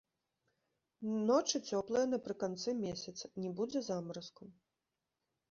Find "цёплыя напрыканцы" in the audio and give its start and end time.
1.73-2.69